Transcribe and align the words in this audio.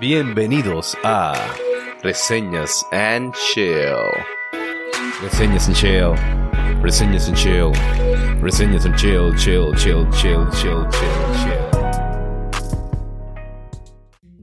Bienvenidos 0.00 0.96
a 1.04 1.34
Reseñas 2.02 2.86
and 2.90 3.34
Chill. 3.34 3.98
Reseñas 5.20 5.66
and 5.66 5.76
Chill. 5.76 6.14
Reseñas 6.82 7.28
and 7.28 7.36
Chill. 7.36 7.72
Reseñas 8.40 8.86
and 8.86 8.96
Chill, 8.96 9.36
chill, 9.36 9.74
chill, 9.74 10.08
chill, 10.14 10.48
chill, 10.52 10.88
chill, 10.88 11.26
chill. 11.42 11.70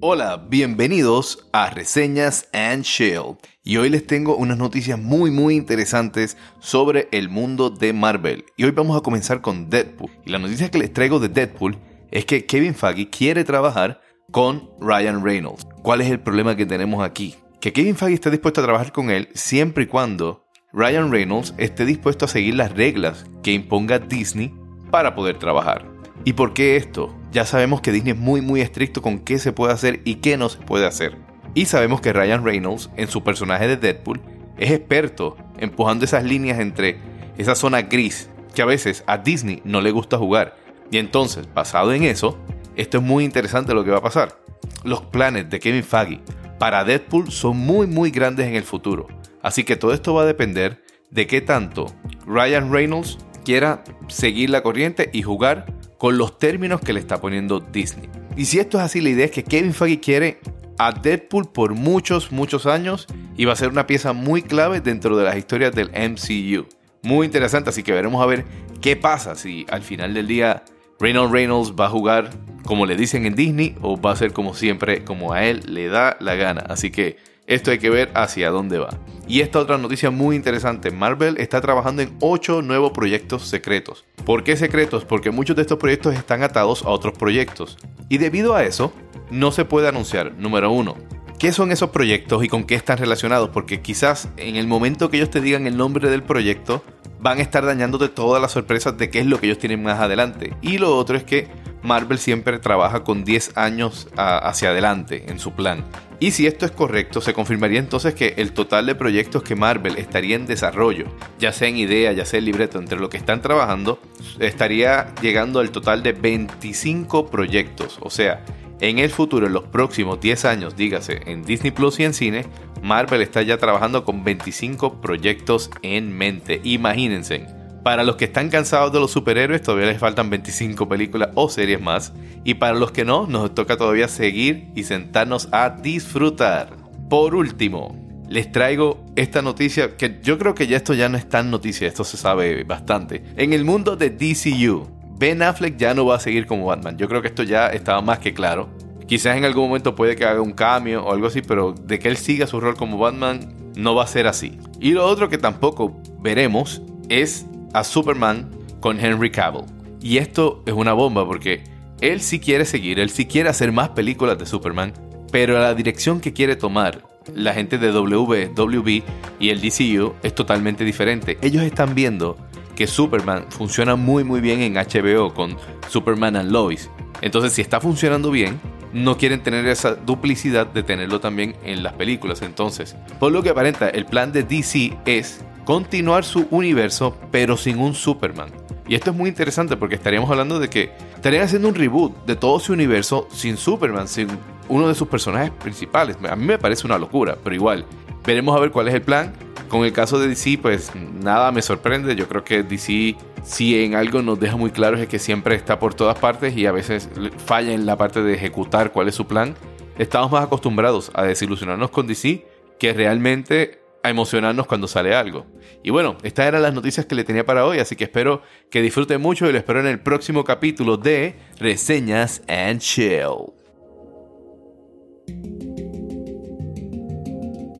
Hola, 0.00 0.36
bienvenidos 0.46 1.48
a 1.54 1.70
Reseñas 1.70 2.50
and 2.52 2.84
Chill. 2.84 3.38
Y 3.64 3.78
hoy 3.78 3.88
les 3.88 4.06
tengo 4.06 4.36
unas 4.36 4.58
noticias 4.58 4.98
muy 4.98 5.30
muy 5.30 5.56
interesantes 5.56 6.36
sobre 6.58 7.08
el 7.12 7.30
mundo 7.30 7.70
de 7.70 7.94
Marvel. 7.94 8.44
Y 8.58 8.64
hoy 8.64 8.72
vamos 8.72 8.94
a 8.94 9.00
comenzar 9.00 9.40
con 9.40 9.70
Deadpool. 9.70 10.10
Y 10.26 10.32
la 10.32 10.38
noticia 10.38 10.70
que 10.70 10.76
les 10.76 10.92
traigo 10.92 11.18
de 11.18 11.30
Deadpool 11.30 11.78
es 12.10 12.26
que 12.26 12.44
Kevin 12.44 12.74
Feige 12.74 13.08
quiere 13.08 13.42
trabajar 13.42 14.02
con 14.30 14.70
Ryan 14.80 15.24
Reynolds. 15.24 15.66
¿Cuál 15.82 16.00
es 16.00 16.10
el 16.10 16.20
problema 16.20 16.56
que 16.56 16.66
tenemos 16.66 17.04
aquí? 17.04 17.34
Que 17.60 17.72
Kevin 17.72 17.96
Feige 17.96 18.14
está 18.14 18.30
dispuesto 18.30 18.60
a 18.60 18.64
trabajar 18.64 18.92
con 18.92 19.10
él 19.10 19.28
siempre 19.34 19.84
y 19.84 19.86
cuando 19.86 20.44
Ryan 20.72 21.10
Reynolds 21.10 21.54
esté 21.58 21.84
dispuesto 21.84 22.24
a 22.24 22.28
seguir 22.28 22.54
las 22.54 22.72
reglas 22.72 23.24
que 23.42 23.52
imponga 23.52 23.98
Disney 23.98 24.54
para 24.90 25.14
poder 25.14 25.38
trabajar. 25.38 25.86
¿Y 26.24 26.34
por 26.34 26.54
qué 26.54 26.76
esto? 26.76 27.14
Ya 27.32 27.44
sabemos 27.44 27.80
que 27.80 27.92
Disney 27.92 28.12
es 28.12 28.18
muy 28.18 28.40
muy 28.40 28.60
estricto 28.60 29.02
con 29.02 29.20
qué 29.20 29.38
se 29.38 29.52
puede 29.52 29.72
hacer 29.72 30.00
y 30.04 30.16
qué 30.16 30.36
no 30.36 30.48
se 30.48 30.58
puede 30.58 30.86
hacer. 30.86 31.16
Y 31.54 31.66
sabemos 31.66 32.00
que 32.00 32.12
Ryan 32.12 32.44
Reynolds 32.44 32.90
en 32.96 33.08
su 33.08 33.22
personaje 33.22 33.66
de 33.66 33.76
Deadpool 33.76 34.20
es 34.58 34.70
experto 34.70 35.36
empujando 35.58 36.04
esas 36.04 36.24
líneas 36.24 36.58
entre 36.58 36.98
esa 37.38 37.54
zona 37.54 37.82
gris 37.82 38.28
que 38.54 38.62
a 38.62 38.66
veces 38.66 39.04
a 39.06 39.18
Disney 39.18 39.62
no 39.64 39.80
le 39.80 39.90
gusta 39.90 40.18
jugar. 40.18 40.56
Y 40.90 40.98
entonces, 40.98 41.48
basado 41.52 41.92
en 41.92 42.04
eso, 42.04 42.38
esto 42.76 42.98
es 42.98 43.04
muy 43.04 43.24
interesante 43.24 43.74
lo 43.74 43.84
que 43.84 43.90
va 43.90 43.98
a 43.98 44.02
pasar. 44.02 44.38
Los 44.84 45.00
planes 45.02 45.50
de 45.50 45.60
Kevin 45.60 45.84
Feige 45.84 46.20
para 46.58 46.84
Deadpool 46.84 47.30
son 47.30 47.56
muy 47.56 47.86
muy 47.86 48.10
grandes 48.10 48.46
en 48.46 48.54
el 48.54 48.64
futuro. 48.64 49.06
Así 49.42 49.64
que 49.64 49.76
todo 49.76 49.92
esto 49.92 50.14
va 50.14 50.22
a 50.22 50.26
depender 50.26 50.82
de 51.10 51.26
qué 51.26 51.40
tanto 51.40 51.86
Ryan 52.26 52.72
Reynolds 52.72 53.18
quiera 53.44 53.84
seguir 54.08 54.50
la 54.50 54.62
corriente 54.62 55.10
y 55.12 55.22
jugar 55.22 55.66
con 55.98 56.18
los 56.18 56.38
términos 56.38 56.80
que 56.80 56.92
le 56.92 57.00
está 57.00 57.20
poniendo 57.20 57.60
Disney. 57.60 58.08
Y 58.36 58.46
si 58.46 58.58
esto 58.58 58.78
es 58.78 58.84
así, 58.84 59.00
la 59.00 59.10
idea 59.10 59.24
es 59.26 59.30
que 59.30 59.44
Kevin 59.44 59.72
Feige 59.72 60.00
quiere 60.00 60.40
a 60.78 60.92
Deadpool 60.92 61.46
por 61.46 61.74
muchos, 61.74 62.32
muchos 62.32 62.66
años 62.66 63.06
y 63.36 63.44
va 63.44 63.52
a 63.52 63.56
ser 63.56 63.68
una 63.68 63.86
pieza 63.86 64.12
muy 64.12 64.42
clave 64.42 64.80
dentro 64.80 65.16
de 65.16 65.24
las 65.24 65.36
historias 65.36 65.74
del 65.74 65.90
MCU. 65.90 66.66
Muy 67.02 67.26
interesante, 67.26 67.70
así 67.70 67.82
que 67.82 67.92
veremos 67.92 68.22
a 68.22 68.26
ver 68.26 68.44
qué 68.80 68.96
pasa 68.96 69.36
si 69.36 69.64
al 69.70 69.82
final 69.82 70.12
del 70.12 70.26
día 70.26 70.64
Reynolds 70.98 71.32
Reynolds 71.32 71.74
va 71.78 71.86
a 71.86 71.90
jugar 71.90 72.30
como 72.66 72.84
le 72.84 72.96
dicen 72.96 73.24
en 73.24 73.34
Disney 73.34 73.76
o 73.80 74.00
va 74.00 74.12
a 74.12 74.16
ser 74.16 74.32
como 74.32 74.54
siempre, 74.54 75.04
como 75.04 75.32
a 75.32 75.44
él 75.44 75.62
le 75.66 75.88
da 75.88 76.16
la 76.20 76.34
gana. 76.34 76.64
Así 76.68 76.90
que 76.90 77.16
esto 77.46 77.70
hay 77.70 77.78
que 77.78 77.90
ver 77.90 78.10
hacia 78.14 78.50
dónde 78.50 78.78
va. 78.78 78.98
Y 79.28 79.40
esta 79.40 79.60
otra 79.60 79.78
noticia 79.78 80.10
muy 80.10 80.36
interesante, 80.36 80.90
Marvel 80.90 81.38
está 81.38 81.60
trabajando 81.60 82.02
en 82.02 82.16
8 82.20 82.62
nuevos 82.62 82.92
proyectos 82.92 83.46
secretos. 83.46 84.04
¿Por 84.24 84.44
qué 84.44 84.56
secretos? 84.56 85.04
Porque 85.04 85.30
muchos 85.30 85.56
de 85.56 85.62
estos 85.62 85.78
proyectos 85.78 86.14
están 86.14 86.42
atados 86.42 86.84
a 86.84 86.90
otros 86.90 87.16
proyectos. 87.16 87.78
Y 88.08 88.18
debido 88.18 88.54
a 88.54 88.64
eso, 88.64 88.92
no 89.30 89.52
se 89.52 89.64
puede 89.64 89.88
anunciar, 89.88 90.32
número 90.34 90.70
uno, 90.70 90.96
¿Qué 91.38 91.52
son 91.52 91.70
esos 91.70 91.90
proyectos 91.90 92.42
y 92.42 92.48
con 92.48 92.64
qué 92.64 92.76
están 92.76 92.96
relacionados? 92.96 93.50
Porque 93.50 93.82
quizás 93.82 94.30
en 94.38 94.56
el 94.56 94.66
momento 94.66 95.10
que 95.10 95.18
ellos 95.18 95.28
te 95.28 95.42
digan 95.42 95.66
el 95.66 95.76
nombre 95.76 96.08
del 96.08 96.22
proyecto, 96.22 96.82
van 97.20 97.38
a 97.38 97.42
estar 97.42 97.62
dañándote 97.66 98.08
todas 98.08 98.40
las 98.40 98.52
sorpresas 98.52 98.96
de 98.96 99.10
qué 99.10 99.18
es 99.18 99.26
lo 99.26 99.38
que 99.38 99.44
ellos 99.44 99.58
tienen 99.58 99.82
más 99.82 100.00
adelante. 100.00 100.54
Y 100.62 100.78
lo 100.78 100.96
otro 100.96 101.14
es 101.14 101.24
que 101.24 101.48
Marvel 101.86 102.18
siempre 102.18 102.58
trabaja 102.58 103.04
con 103.04 103.24
10 103.24 103.56
años 103.56 104.08
hacia 104.16 104.70
adelante 104.70 105.24
en 105.28 105.38
su 105.38 105.52
plan. 105.52 105.84
Y 106.18 106.30
si 106.30 106.46
esto 106.46 106.64
es 106.66 106.72
correcto, 106.72 107.20
se 107.20 107.34
confirmaría 107.34 107.78
entonces 107.78 108.14
que 108.14 108.34
el 108.38 108.52
total 108.52 108.86
de 108.86 108.94
proyectos 108.94 109.42
que 109.42 109.54
Marvel 109.54 109.98
estaría 109.98 110.36
en 110.36 110.46
desarrollo, 110.46 111.06
ya 111.38 111.52
sea 111.52 111.68
en 111.68 111.76
idea, 111.76 112.12
ya 112.12 112.24
sea 112.24 112.38
en 112.38 112.46
libreto, 112.46 112.78
entre 112.78 112.98
lo 112.98 113.10
que 113.10 113.18
están 113.18 113.42
trabajando, 113.42 113.98
estaría 114.38 115.14
llegando 115.20 115.60
al 115.60 115.70
total 115.70 116.02
de 116.02 116.12
25 116.12 117.26
proyectos. 117.26 117.98
O 118.00 118.08
sea, 118.08 118.44
en 118.80 118.98
el 118.98 119.10
futuro, 119.10 119.46
en 119.46 119.52
los 119.52 119.64
próximos 119.64 120.20
10 120.20 120.44
años, 120.46 120.76
dígase, 120.76 121.20
en 121.26 121.44
Disney 121.44 121.70
Plus 121.70 122.00
y 122.00 122.04
en 122.04 122.14
cine, 122.14 122.46
Marvel 122.82 123.20
está 123.20 123.42
ya 123.42 123.58
trabajando 123.58 124.04
con 124.04 124.24
25 124.24 125.00
proyectos 125.00 125.70
en 125.82 126.16
mente. 126.16 126.60
Imagínense. 126.64 127.46
Para 127.86 128.02
los 128.02 128.16
que 128.16 128.24
están 128.24 128.48
cansados 128.48 128.92
de 128.92 128.98
los 128.98 129.12
superhéroes, 129.12 129.62
todavía 129.62 129.86
les 129.86 130.00
faltan 130.00 130.28
25 130.28 130.88
películas 130.88 131.28
o 131.36 131.48
series 131.48 131.80
más. 131.80 132.12
Y 132.42 132.54
para 132.54 132.74
los 132.74 132.90
que 132.90 133.04
no, 133.04 133.28
nos 133.28 133.54
toca 133.54 133.76
todavía 133.76 134.08
seguir 134.08 134.72
y 134.74 134.82
sentarnos 134.82 135.48
a 135.52 135.70
disfrutar. 135.70 136.70
Por 137.08 137.36
último, 137.36 137.96
les 138.28 138.50
traigo 138.50 139.04
esta 139.14 139.40
noticia 139.40 139.96
que 139.96 140.18
yo 140.20 140.36
creo 140.36 140.52
que 140.52 140.66
ya 140.66 140.78
esto 140.78 140.94
ya 140.94 141.08
no 141.08 141.16
es 141.16 141.28
tan 141.28 141.48
noticia, 141.48 141.86
esto 141.86 142.02
se 142.02 142.16
sabe 142.16 142.64
bastante. 142.64 143.22
En 143.36 143.52
el 143.52 143.64
mundo 143.64 143.94
de 143.94 144.10
DCU, 144.10 144.88
Ben 145.16 145.40
Affleck 145.40 145.76
ya 145.76 145.94
no 145.94 146.06
va 146.06 146.16
a 146.16 146.18
seguir 146.18 146.48
como 146.48 146.66
Batman. 146.66 146.98
Yo 146.98 147.06
creo 147.06 147.22
que 147.22 147.28
esto 147.28 147.44
ya 147.44 147.68
estaba 147.68 148.00
más 148.00 148.18
que 148.18 148.34
claro. 148.34 148.68
Quizás 149.06 149.36
en 149.36 149.44
algún 149.44 149.68
momento 149.68 149.94
puede 149.94 150.16
que 150.16 150.24
haga 150.24 150.40
un 150.40 150.54
cambio 150.54 151.04
o 151.04 151.12
algo 151.12 151.28
así, 151.28 151.40
pero 151.40 151.72
de 151.72 152.00
que 152.00 152.08
él 152.08 152.16
siga 152.16 152.48
su 152.48 152.58
rol 152.58 152.74
como 152.74 152.98
Batman 152.98 153.54
no 153.76 153.94
va 153.94 154.02
a 154.02 154.08
ser 154.08 154.26
así. 154.26 154.58
Y 154.80 154.90
lo 154.90 155.06
otro 155.06 155.28
que 155.28 155.38
tampoco 155.38 155.96
veremos 156.20 156.82
es 157.08 157.46
a 157.72 157.84
Superman 157.84 158.50
con 158.80 158.98
Henry 158.98 159.30
Cavill. 159.30 159.64
Y 160.00 160.18
esto 160.18 160.62
es 160.66 160.72
una 160.72 160.92
bomba 160.92 161.26
porque 161.26 161.64
él 162.00 162.20
sí 162.20 162.38
quiere 162.38 162.64
seguir, 162.64 163.00
él 163.00 163.10
sí 163.10 163.26
quiere 163.26 163.48
hacer 163.48 163.72
más 163.72 163.90
películas 163.90 164.38
de 164.38 164.46
Superman, 164.46 164.92
pero 165.32 165.58
la 165.58 165.74
dirección 165.74 166.20
que 166.20 166.32
quiere 166.32 166.56
tomar 166.56 167.02
la 167.34 167.54
gente 167.54 167.78
de 167.78 167.90
WB 167.90 169.02
y 169.40 169.50
el 169.50 169.60
DCU 169.60 170.14
es 170.22 170.34
totalmente 170.34 170.84
diferente. 170.84 171.38
Ellos 171.42 171.62
están 171.62 171.94
viendo 171.94 172.36
que 172.76 172.86
Superman 172.86 173.46
funciona 173.48 173.96
muy 173.96 174.22
muy 174.22 174.40
bien 174.40 174.60
en 174.60 174.74
HBO 174.74 175.32
con 175.32 175.56
Superman 175.88 176.36
and 176.36 176.52
Lois. 176.52 176.90
Entonces 177.22 177.52
si 177.54 177.62
está 177.62 177.80
funcionando 177.80 178.30
bien, 178.30 178.60
no 178.92 179.16
quieren 179.16 179.42
tener 179.42 179.66
esa 179.66 179.94
duplicidad 179.94 180.66
de 180.66 180.82
tenerlo 180.82 181.20
también 181.20 181.56
en 181.64 181.82
las 181.82 181.94
películas. 181.94 182.42
Entonces, 182.42 182.96
por 183.18 183.32
lo 183.32 183.42
que 183.42 183.50
aparenta, 183.50 183.88
el 183.88 184.06
plan 184.06 184.32
de 184.32 184.42
DC 184.42 184.96
es 185.06 185.44
continuar 185.66 186.24
su 186.24 186.46
universo 186.50 187.14
pero 187.30 187.58
sin 187.58 187.78
un 187.78 187.92
Superman. 187.92 188.50
Y 188.88 188.94
esto 188.94 189.10
es 189.10 189.16
muy 189.16 189.28
interesante 189.28 189.76
porque 189.76 189.96
estaríamos 189.96 190.30
hablando 190.30 190.60
de 190.60 190.70
que 190.70 190.92
estarían 191.16 191.42
haciendo 191.42 191.68
un 191.68 191.74
reboot 191.74 192.24
de 192.24 192.36
todo 192.36 192.60
su 192.60 192.72
universo 192.72 193.28
sin 193.32 193.56
Superman, 193.56 194.06
sin 194.06 194.28
uno 194.68 194.86
de 194.88 194.94
sus 194.94 195.08
personajes 195.08 195.50
principales. 195.50 196.16
A 196.28 196.36
mí 196.36 196.44
me 196.46 196.56
parece 196.56 196.86
una 196.86 196.96
locura, 196.98 197.36
pero 197.42 197.54
igual, 197.54 197.84
veremos 198.24 198.56
a 198.56 198.60
ver 198.60 198.70
cuál 198.70 198.88
es 198.88 198.94
el 198.94 199.02
plan. 199.02 199.32
Con 199.68 199.84
el 199.84 199.92
caso 199.92 200.20
de 200.20 200.28
DC, 200.28 200.58
pues 200.62 200.92
nada 200.94 201.50
me 201.50 201.60
sorprende. 201.60 202.14
Yo 202.14 202.28
creo 202.28 202.44
que 202.44 202.62
DC, 202.62 203.16
si 203.42 203.82
en 203.82 203.96
algo 203.96 204.22
nos 204.22 204.38
deja 204.38 204.54
muy 204.54 204.70
claro, 204.70 204.96
es 204.96 205.08
que 205.08 205.18
siempre 205.18 205.56
está 205.56 205.80
por 205.80 205.94
todas 205.94 206.16
partes 206.16 206.56
y 206.56 206.66
a 206.66 206.72
veces 206.72 207.08
falla 207.44 207.72
en 207.72 207.86
la 207.86 207.96
parte 207.96 208.22
de 208.22 208.34
ejecutar 208.34 208.92
cuál 208.92 209.08
es 209.08 209.16
su 209.16 209.26
plan. 209.26 209.56
Estamos 209.98 210.30
más 210.30 210.44
acostumbrados 210.44 211.10
a 211.12 211.24
desilusionarnos 211.24 211.90
con 211.90 212.06
DC 212.06 212.46
que 212.78 212.92
realmente 212.92 213.85
a 214.06 214.10
emocionarnos 214.10 214.66
cuando 214.66 214.88
sale 214.88 215.14
algo. 215.14 215.46
Y 215.82 215.90
bueno, 215.90 216.16
estas 216.22 216.46
eran 216.46 216.62
las 216.62 216.74
noticias 216.74 217.06
que 217.06 217.14
le 217.14 217.24
tenía 217.24 217.44
para 217.44 217.66
hoy, 217.66 217.78
así 217.78 217.96
que 217.96 218.04
espero 218.04 218.42
que 218.70 218.82
disfruten 218.82 219.20
mucho 219.20 219.48
y 219.48 219.52
lo 219.52 219.58
espero 219.58 219.80
en 219.80 219.86
el 219.86 220.00
próximo 220.00 220.44
capítulo 220.44 220.96
de 220.96 221.34
Reseñas 221.58 222.42
and 222.48 222.80
Chill. 222.80 223.52